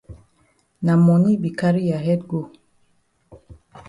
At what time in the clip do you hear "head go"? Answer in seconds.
2.05-2.39